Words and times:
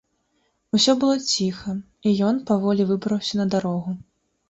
Усё 0.77 0.95
было 1.03 1.19
ціха, 1.35 1.71
і 2.07 2.17
ён 2.33 2.43
паволі 2.51 2.91
выбраўся 2.91 3.33
на 3.45 3.51
дарогу. 3.57 3.99